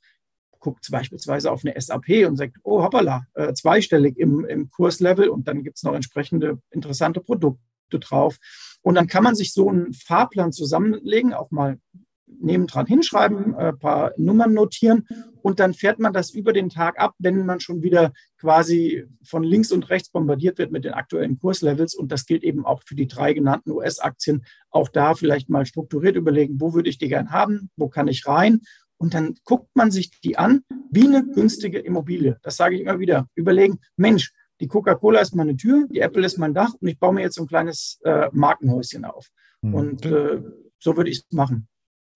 guckt 0.59 0.89
beispielsweise 0.91 1.53
auf 1.53 1.63
eine 1.63 1.79
SAP 1.79 2.27
und 2.27 2.37
sagt, 2.37 2.57
oh 2.63 2.83
hoppala, 2.83 3.27
äh, 3.35 3.53
zweistellig 3.53 4.17
im, 4.17 4.47
im 4.47 4.71
Kurslevel 4.71 5.29
und 5.29 5.47
dann 5.47 5.63
gibt 5.63 5.77
es 5.77 5.83
noch 5.83 5.95
entsprechende 5.95 6.59
interessante 6.71 7.21
Produkte 7.21 7.61
drauf. 8.01 8.39
Und 8.81 8.95
dann 8.95 9.07
kann 9.07 9.25
man 9.25 9.35
sich 9.35 9.53
so 9.53 9.69
einen 9.69 9.93
Fahrplan 9.93 10.53
zusammenlegen, 10.53 11.35
auch 11.35 11.51
mal 11.51 11.79
nebendran 12.27 12.87
hinschreiben, 12.87 13.55
ein 13.55 13.67
äh, 13.67 13.73
paar 13.73 14.13
Nummern 14.17 14.55
notieren 14.55 15.07
und 15.45 15.61
dann 15.61 15.75
fährt 15.75 15.99
man 15.99 16.15
das 16.15 16.31
über 16.31 16.55
den 16.55 16.71
Tag 16.71 16.99
ab, 16.99 17.15
wenn 17.19 17.45
man 17.45 17.61
schon 17.61 17.83
wieder 17.83 18.15
quasi 18.41 19.05
von 19.23 19.43
links 19.43 19.73
und 19.73 19.91
rechts 19.91 20.09
bombardiert 20.09 20.57
wird 20.57 20.73
mit 20.73 20.87
den 20.87 20.95
aktuellen 20.95 21.39
Kurslevels. 21.39 21.95
Und 21.95 22.11
das 22.11 22.25
gilt 22.25 22.43
eben 22.45 22.65
auch 22.65 22.83
für 22.87 22.95
die 22.95 23.07
drei 23.07 23.35
genannten 23.35 23.71
US-Aktien. 23.73 24.47
Auch 24.71 24.89
da 24.89 25.15
vielleicht 25.15 25.51
mal 25.51 25.67
strukturiert 25.67 26.17
überlegen, 26.17 26.63
wo 26.63 26.73
würde 26.73 26.89
ich 26.89 26.97
die 26.97 27.09
gern 27.09 27.31
haben, 27.31 27.69
wo 27.77 27.91
kann 27.91 28.09
ich 28.09 28.27
rein. 28.27 28.63
Und 28.97 29.13
dann 29.13 29.35
guckt 29.45 29.69
man 29.75 29.91
sich 29.91 30.19
die 30.23 30.39
an 30.39 30.63
wie 30.91 31.07
eine 31.07 31.27
günstige 31.27 31.79
Immobilie. 31.79 32.39
Das 32.43 32.57
sage 32.57 32.77
ich 32.77 32.81
immer 32.81 32.99
wieder. 32.99 33.29
Überlegen, 33.35 33.81
Mensch, 33.97 34.33
die 34.61 34.67
Coca-Cola 34.67 35.21
ist 35.21 35.35
meine 35.35 35.57
Tür, 35.57 35.87
die 35.91 36.01
Apple 36.01 36.25
ist 36.25 36.39
mein 36.39 36.55
Dach 36.55 36.73
und 36.81 36.89
ich 36.89 36.99
baue 36.99 37.13
mir 37.13 37.21
jetzt 37.21 37.35
so 37.35 37.43
ein 37.43 37.49
kleines 37.49 38.01
äh, 38.05 38.31
Markenhäuschen 38.33 39.05
auf. 39.05 39.29
Mhm. 39.61 39.75
Und 39.75 40.07
äh, 40.07 40.41
so 40.79 40.97
würde 40.97 41.11
ich 41.11 41.19
es 41.19 41.33
machen. 41.33 41.69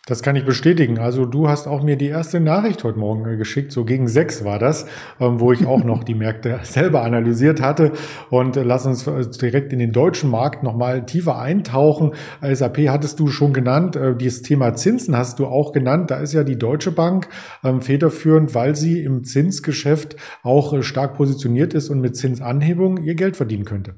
Das 0.09 0.23
kann 0.23 0.37
ich 0.37 0.47
bestätigen. 0.47 0.99
Also 0.99 1.27
du 1.27 1.51
hast 1.51 1.67
auch 1.67 1.83
mir 1.83 1.97
die 1.97 2.07
erste 2.07 2.41
Nachricht 2.41 2.83
heute 2.83 2.99
Morgen 2.99 3.31
äh, 3.31 3.37
geschickt, 3.37 3.73
so 3.73 3.85
gegen 3.85 4.09
sechs 4.09 4.43
war 4.43 4.59
das, 4.59 4.87
ähm, 5.21 5.39
wo 5.39 5.53
ich 5.53 5.67
auch 5.67 5.85
noch 5.85 6.03
die 6.03 6.15
Märkte 6.15 6.61
selber 6.63 7.03
analysiert 7.03 7.61
hatte. 7.61 7.93
Und 8.31 8.57
äh, 8.57 8.63
lass 8.63 8.87
uns 8.87 9.07
äh, 9.07 9.27
direkt 9.29 9.71
in 9.75 9.79
den 9.79 9.93
deutschen 9.93 10.31
Markt 10.31 10.63
nochmal 10.63 11.05
tiefer 11.05 11.39
eintauchen. 11.39 12.13
SAP 12.41 12.89
hattest 12.89 13.21
du 13.21 13.29
schon 13.29 13.53
genannt, 13.53 13.99
dieses 14.19 14.41
Thema 14.41 14.75
Zinsen 14.75 15.15
hast 15.15 15.39
du 15.39 15.47
auch 15.47 15.73
genannt. 15.73 16.11
Da 16.11 16.21
ist 16.21 16.33
ja 16.33 16.43
die 16.43 16.59
Deutsche 16.59 16.91
Bank 16.91 17.29
ähm, 17.63 17.83
federführend, 17.83 18.55
weil 18.55 18.77
sie 18.77 19.03
im 19.03 19.25
Zinsgeschäft 19.25 20.17
auch 20.43 20.83
stark 20.83 21.15
positioniert 21.15 21.75
ist 21.75 21.91
und 21.91 22.01
mit 22.01 22.17
Zinsanhebungen 22.17 23.05
ihr 23.05 23.15
Geld 23.15 23.37
verdienen 23.37 23.67
könnte. 23.67 23.97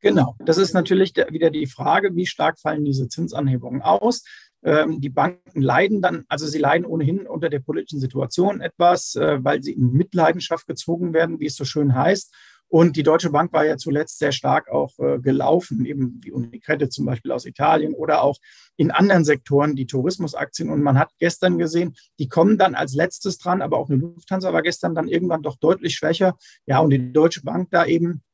Genau, 0.00 0.36
das 0.38 0.58
ist 0.58 0.74
natürlich 0.74 1.14
wieder 1.30 1.50
die 1.50 1.66
Frage, 1.66 2.14
wie 2.14 2.26
stark 2.26 2.60
fallen 2.60 2.84
diese 2.84 3.08
Zinsanhebungen 3.08 3.82
aus. 3.82 4.24
Ähm, 4.66 5.00
die 5.00 5.10
Banken 5.10 5.62
leiden 5.62 6.02
dann, 6.02 6.24
also 6.28 6.44
sie 6.48 6.58
leiden 6.58 6.86
ohnehin 6.86 7.28
unter 7.28 7.48
der 7.48 7.60
politischen 7.60 8.00
Situation 8.00 8.60
etwas, 8.60 9.14
äh, 9.14 9.38
weil 9.44 9.62
sie 9.62 9.72
in 9.72 9.92
Mitleidenschaft 9.92 10.66
gezogen 10.66 11.14
werden, 11.14 11.38
wie 11.38 11.46
es 11.46 11.54
so 11.54 11.64
schön 11.64 11.94
heißt. 11.94 12.34
Und 12.66 12.96
die 12.96 13.04
Deutsche 13.04 13.30
Bank 13.30 13.52
war 13.52 13.64
ja 13.64 13.76
zuletzt 13.76 14.18
sehr 14.18 14.32
stark 14.32 14.68
auch 14.68 14.98
äh, 14.98 15.20
gelaufen, 15.20 15.86
eben 15.86 16.20
wie 16.24 16.32
Unicredit 16.32 16.92
zum 16.92 17.06
Beispiel 17.06 17.30
aus 17.30 17.46
Italien 17.46 17.94
oder 17.94 18.22
auch 18.22 18.38
in 18.76 18.90
anderen 18.90 19.24
Sektoren, 19.24 19.76
die 19.76 19.86
Tourismusaktien. 19.86 20.68
Und 20.68 20.82
man 20.82 20.98
hat 20.98 21.12
gestern 21.20 21.58
gesehen, 21.58 21.94
die 22.18 22.28
kommen 22.28 22.58
dann 22.58 22.74
als 22.74 22.92
letztes 22.94 23.38
dran, 23.38 23.62
aber 23.62 23.78
auch 23.78 23.88
eine 23.88 24.00
Lufthansa 24.00 24.52
war 24.52 24.62
gestern 24.62 24.96
dann 24.96 25.06
irgendwann 25.06 25.42
doch 25.42 25.58
deutlich 25.58 25.94
schwächer. 25.94 26.36
Ja, 26.66 26.80
und 26.80 26.90
die 26.90 27.12
Deutsche 27.12 27.42
Bank 27.42 27.68
da 27.70 27.86
eben, 27.86 28.24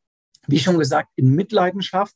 wie 0.46 0.60
schon 0.60 0.78
gesagt, 0.78 1.10
in 1.16 1.34
Mitleidenschaft. 1.34 2.14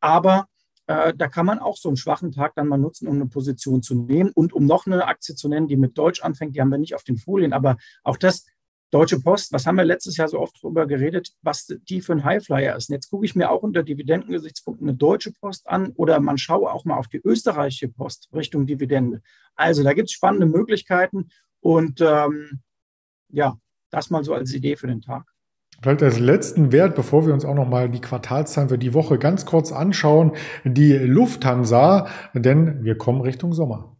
Aber 0.00 0.46
äh, 0.88 1.12
da 1.14 1.28
kann 1.28 1.46
man 1.46 1.58
auch 1.58 1.76
so 1.76 1.88
einen 1.90 1.96
schwachen 1.96 2.32
Tag 2.32 2.54
dann 2.54 2.66
mal 2.66 2.78
nutzen, 2.78 3.08
um 3.08 3.16
eine 3.16 3.26
Position 3.26 3.82
zu 3.82 3.94
nehmen. 3.94 4.32
Und 4.34 4.54
um 4.54 4.64
noch 4.64 4.86
eine 4.86 5.06
Aktie 5.06 5.34
zu 5.34 5.48
nennen, 5.48 5.68
die 5.68 5.76
mit 5.76 5.96
Deutsch 5.98 6.22
anfängt, 6.22 6.56
die 6.56 6.60
haben 6.60 6.70
wir 6.70 6.78
nicht 6.78 6.94
auf 6.94 7.04
den 7.04 7.18
Folien, 7.18 7.52
aber 7.52 7.76
auch 8.02 8.16
das 8.16 8.46
Deutsche 8.90 9.20
Post, 9.20 9.52
was 9.52 9.66
haben 9.66 9.76
wir 9.76 9.84
letztes 9.84 10.16
Jahr 10.16 10.28
so 10.28 10.40
oft 10.40 10.62
drüber 10.62 10.86
geredet, 10.86 11.34
was 11.42 11.66
die 11.66 12.00
für 12.00 12.12
ein 12.12 12.24
Highflyer 12.24 12.74
ist. 12.74 12.88
Und 12.88 12.94
jetzt 12.94 13.10
gucke 13.10 13.26
ich 13.26 13.36
mir 13.36 13.50
auch 13.50 13.62
unter 13.62 13.82
Dividendengesichtspunkten 13.82 14.88
eine 14.88 14.96
Deutsche 14.96 15.30
Post 15.30 15.68
an 15.68 15.92
oder 15.92 16.20
man 16.20 16.38
schaue 16.38 16.72
auch 16.72 16.86
mal 16.86 16.96
auf 16.96 17.08
die 17.08 17.20
österreichische 17.22 17.88
Post 17.88 18.30
Richtung 18.32 18.66
Dividende. 18.66 19.20
Also 19.56 19.82
da 19.82 19.92
gibt 19.92 20.08
es 20.08 20.12
spannende 20.12 20.46
Möglichkeiten 20.46 21.28
und 21.60 22.00
ähm, 22.00 22.62
ja, 23.28 23.58
das 23.90 24.08
mal 24.08 24.24
so 24.24 24.32
als 24.32 24.54
Idee 24.54 24.76
für 24.76 24.86
den 24.86 25.02
Tag. 25.02 25.26
Vielleicht 25.80 26.02
als 26.02 26.18
letzten 26.18 26.72
Wert, 26.72 26.96
bevor 26.96 27.26
wir 27.26 27.32
uns 27.32 27.44
auch 27.44 27.54
nochmal 27.54 27.88
die 27.88 28.00
Quartalszahlen 28.00 28.68
für 28.68 28.78
die 28.78 28.94
Woche 28.94 29.18
ganz 29.18 29.46
kurz 29.46 29.70
anschauen, 29.70 30.32
die 30.64 30.94
Lufthansa, 30.94 32.08
denn 32.34 32.82
wir 32.82 32.98
kommen 32.98 33.20
Richtung 33.20 33.52
Sommer. 33.52 33.96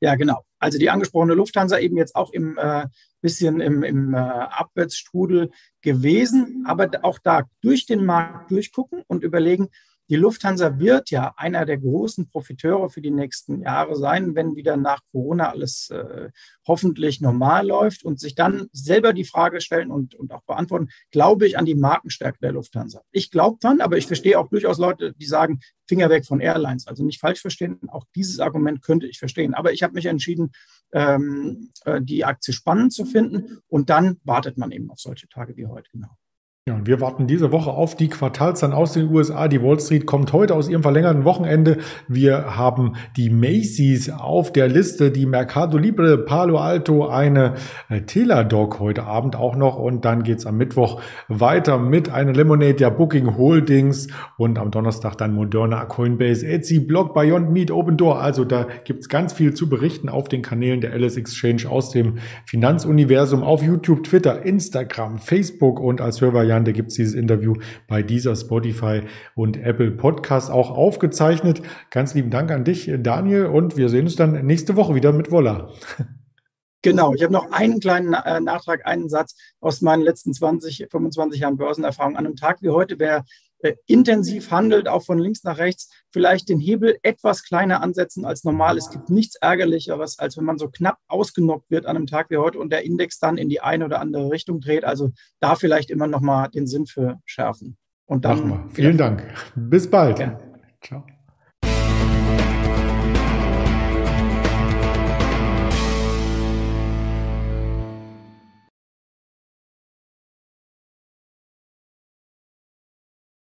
Ja, 0.00 0.16
genau. 0.16 0.42
Also 0.58 0.78
die 0.78 0.90
angesprochene 0.90 1.34
Lufthansa 1.34 1.78
eben 1.78 1.96
jetzt 1.96 2.14
auch 2.14 2.32
im 2.32 2.58
äh, 2.58 2.86
bisschen 3.22 3.60
im, 3.60 3.82
im 3.82 4.12
äh, 4.12 4.18
Abwärtsstrudel 4.18 5.50
gewesen, 5.80 6.64
aber 6.66 6.90
auch 7.02 7.18
da 7.18 7.44
durch 7.62 7.86
den 7.86 8.04
Markt 8.04 8.50
durchgucken 8.50 9.02
und 9.06 9.22
überlegen, 9.22 9.68
die 10.12 10.18
Lufthansa 10.18 10.78
wird 10.78 11.08
ja 11.08 11.32
einer 11.38 11.64
der 11.64 11.78
großen 11.78 12.28
Profiteure 12.28 12.90
für 12.90 13.00
die 13.00 13.10
nächsten 13.10 13.62
Jahre 13.62 13.96
sein, 13.96 14.34
wenn 14.34 14.56
wieder 14.56 14.76
nach 14.76 15.00
Corona 15.10 15.48
alles 15.48 15.88
äh, 15.88 16.28
hoffentlich 16.68 17.22
normal 17.22 17.66
läuft 17.66 18.04
und 18.04 18.20
sich 18.20 18.34
dann 18.34 18.68
selber 18.72 19.14
die 19.14 19.24
Frage 19.24 19.62
stellen 19.62 19.90
und, 19.90 20.14
und 20.14 20.30
auch 20.32 20.42
beantworten, 20.42 20.90
glaube 21.12 21.46
ich 21.46 21.56
an 21.56 21.64
die 21.64 21.74
Markenstärke 21.74 22.36
der 22.42 22.52
Lufthansa. 22.52 23.00
Ich 23.10 23.30
glaube 23.30 23.56
dran, 23.58 23.80
aber 23.80 23.96
ich 23.96 24.06
verstehe 24.06 24.38
auch 24.38 24.48
durchaus 24.48 24.76
Leute, 24.76 25.14
die 25.14 25.24
sagen, 25.24 25.60
Finger 25.88 26.10
weg 26.10 26.26
von 26.26 26.40
Airlines. 26.40 26.86
Also 26.86 27.06
nicht 27.06 27.18
falsch 27.18 27.40
verstehen, 27.40 27.80
auch 27.88 28.04
dieses 28.14 28.38
Argument 28.38 28.82
könnte 28.82 29.06
ich 29.06 29.18
verstehen. 29.18 29.54
Aber 29.54 29.72
ich 29.72 29.82
habe 29.82 29.94
mich 29.94 30.04
entschieden, 30.04 30.52
ähm, 30.92 31.70
äh, 31.86 32.02
die 32.02 32.26
Aktie 32.26 32.52
spannend 32.52 32.92
zu 32.92 33.06
finden 33.06 33.60
und 33.66 33.88
dann 33.88 34.20
wartet 34.24 34.58
man 34.58 34.72
eben 34.72 34.90
auf 34.90 35.00
solche 35.00 35.26
Tage 35.30 35.56
wie 35.56 35.68
heute, 35.68 35.88
genau. 35.90 36.18
Ja, 36.68 36.76
und 36.76 36.86
wir 36.86 37.00
warten 37.00 37.26
diese 37.26 37.50
Woche 37.50 37.70
auf 37.70 37.96
die 37.96 38.08
Quartalszahlen 38.08 38.72
aus 38.72 38.92
den 38.92 39.10
USA. 39.10 39.48
Die 39.48 39.60
Wall 39.60 39.80
Street 39.80 40.06
kommt 40.06 40.32
heute 40.32 40.54
aus 40.54 40.68
ihrem 40.68 40.82
verlängerten 40.82 41.24
Wochenende. 41.24 41.78
Wir 42.06 42.56
haben 42.56 42.92
die 43.16 43.30
Macy's 43.30 44.08
auf 44.10 44.52
der 44.52 44.68
Liste, 44.68 45.10
die 45.10 45.26
Mercado 45.26 45.76
Libre, 45.76 46.18
Palo 46.18 46.58
Alto, 46.58 47.08
eine 47.08 47.54
äh, 47.88 48.02
Teladoc 48.02 48.78
heute 48.78 49.02
Abend 49.02 49.34
auch 49.34 49.56
noch. 49.56 49.76
Und 49.76 50.04
dann 50.04 50.22
geht's 50.22 50.46
am 50.46 50.56
Mittwoch 50.56 51.00
weiter 51.26 51.78
mit 51.78 52.10
einer 52.10 52.32
Lemonade 52.32 52.74
der 52.74 52.92
Booking 52.92 53.36
Holdings 53.36 54.06
und 54.36 54.56
am 54.56 54.70
Donnerstag 54.70 55.18
dann 55.18 55.34
Moderna, 55.34 55.84
Coinbase, 55.86 56.46
Etsy, 56.46 56.78
Block, 56.78 57.12
Beyond 57.12 57.50
Meat, 57.50 57.72
Open 57.72 57.96
Door. 57.96 58.20
Also 58.20 58.44
da 58.44 58.68
gibt's 58.84 59.08
ganz 59.08 59.32
viel 59.32 59.52
zu 59.52 59.68
berichten 59.68 60.08
auf 60.08 60.28
den 60.28 60.42
Kanälen 60.42 60.80
der 60.80 60.92
Alice 60.92 61.16
Exchange 61.16 61.68
aus 61.68 61.90
dem 61.90 62.18
Finanzuniversum 62.46 63.42
auf 63.42 63.64
YouTube, 63.64 64.04
Twitter, 64.04 64.42
Instagram, 64.42 65.18
Facebook 65.18 65.80
und 65.80 66.00
als 66.00 66.20
Hörer 66.20 66.51
Variante 66.52 66.74
gibt 66.74 66.90
es 66.90 66.96
dieses 66.96 67.14
Interview 67.14 67.54
bei 67.88 68.02
dieser 68.02 68.36
Spotify 68.36 69.00
und 69.34 69.56
Apple 69.56 69.90
Podcast 69.90 70.50
auch 70.50 70.70
aufgezeichnet. 70.70 71.62
Ganz 71.90 72.12
lieben 72.12 72.28
Dank 72.28 72.50
an 72.50 72.64
dich, 72.64 72.90
Daniel, 72.98 73.46
und 73.46 73.78
wir 73.78 73.88
sehen 73.88 74.04
uns 74.04 74.16
dann 74.16 74.44
nächste 74.44 74.76
Woche 74.76 74.94
wieder 74.94 75.12
mit 75.12 75.30
Wolla. 75.30 75.70
Genau, 76.84 77.14
ich 77.14 77.22
habe 77.22 77.32
noch 77.32 77.52
einen 77.52 77.78
kleinen 77.78 78.12
äh, 78.12 78.40
Nachtrag, 78.40 78.84
einen 78.86 79.08
Satz 79.08 79.36
aus 79.60 79.82
meinen 79.82 80.02
letzten 80.02 80.34
20, 80.34 80.88
25 80.90 81.40
Jahren 81.40 81.56
Börsenerfahrung. 81.56 82.16
An 82.16 82.26
einem 82.26 82.34
Tag 82.34 82.60
wie 82.60 82.70
heute, 82.70 82.98
äh, 82.98 83.22
intensiv 83.86 84.50
handelt, 84.50 84.88
auch 84.88 85.04
von 85.04 85.18
links 85.18 85.44
nach 85.44 85.58
rechts, 85.58 85.90
vielleicht 86.10 86.48
den 86.48 86.60
Hebel 86.60 86.98
etwas 87.02 87.44
kleiner 87.44 87.82
ansetzen 87.82 88.24
als 88.24 88.44
normal. 88.44 88.76
Es 88.76 88.90
gibt 88.90 89.10
nichts 89.10 89.36
Ärgerlicheres, 89.36 90.18
als 90.18 90.36
wenn 90.36 90.44
man 90.44 90.58
so 90.58 90.68
knapp 90.68 90.98
ausgenockt 91.08 91.70
wird 91.70 91.86
an 91.86 91.96
einem 91.96 92.06
Tag 92.06 92.30
wie 92.30 92.36
heute 92.36 92.58
und 92.58 92.70
der 92.70 92.84
Index 92.84 93.18
dann 93.18 93.38
in 93.38 93.48
die 93.48 93.60
eine 93.60 93.84
oder 93.84 94.00
andere 94.00 94.30
Richtung 94.30 94.60
dreht. 94.60 94.84
Also 94.84 95.12
da 95.40 95.54
vielleicht 95.54 95.90
immer 95.90 96.06
noch 96.06 96.20
mal 96.20 96.48
den 96.48 96.66
Sinn 96.66 96.86
für 96.86 97.20
schärfen. 97.24 97.76
Und 98.06 98.24
dann. 98.24 98.68
Vielen 98.70 98.98
Dank. 98.98 99.24
Bis 99.54 99.88
bald. 99.88 100.18
Ja. 100.18 100.38
Ciao. 100.82 101.04